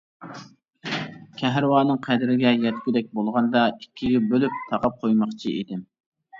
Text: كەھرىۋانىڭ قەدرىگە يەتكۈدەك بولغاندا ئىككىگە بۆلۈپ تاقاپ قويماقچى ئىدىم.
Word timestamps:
كەھرىۋانىڭ 1.41 1.99
قەدرىگە 2.09 2.55
يەتكۈدەك 2.65 3.13
بولغاندا 3.21 3.69
ئىككىگە 3.77 4.25
بۆلۈپ 4.35 4.59
تاقاپ 4.73 5.01
قويماقچى 5.07 5.57
ئىدىم. 5.57 5.89